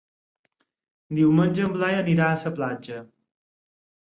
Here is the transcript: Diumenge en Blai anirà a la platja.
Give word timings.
Diumenge 1.19 1.67
en 1.67 1.75
Blai 1.75 1.99
anirà 1.99 2.31
a 2.31 2.41
la 2.47 2.53
platja. 2.57 3.05